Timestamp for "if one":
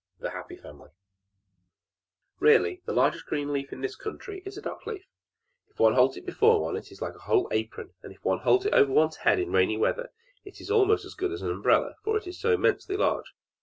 5.69-5.93, 8.11-8.39